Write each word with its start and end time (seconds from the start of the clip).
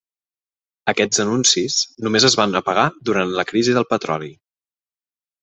Aquests 0.93 1.19
anuncis 1.23 1.75
només 2.07 2.25
es 2.31 2.39
van 2.41 2.61
apagar 2.61 2.87
durant 3.11 3.35
la 3.41 3.47
crisi 3.53 3.77
del 3.79 3.87
petroli. 3.93 4.33